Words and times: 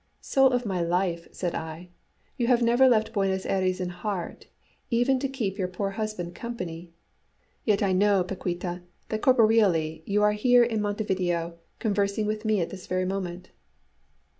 "Soul 0.19 0.47
of 0.51 0.65
my 0.65 0.81
life," 0.81 1.27
said 1.31 1.53
I, 1.53 1.89
"you 2.35 2.47
have 2.47 2.63
never 2.63 2.89
left 2.89 3.13
Buenos 3.13 3.45
Ayres 3.45 3.79
in 3.79 3.89
heart, 3.89 4.47
even 4.89 5.19
to 5.19 5.29
keep 5.29 5.59
your 5.59 5.67
poor 5.67 5.91
husband 5.91 6.33
company! 6.33 6.91
Yet 7.65 7.83
I 7.83 7.91
know, 7.93 8.23
Paquíta, 8.23 8.81
that 9.09 9.21
corporeally 9.21 10.01
you 10.07 10.23
are 10.23 10.31
here 10.33 10.63
in 10.63 10.81
Montevideo, 10.81 11.59
conversing 11.77 12.25
with 12.25 12.45
me 12.45 12.61
at 12.61 12.71
this 12.71 12.87
very 12.87 13.05
moment." 13.05 13.51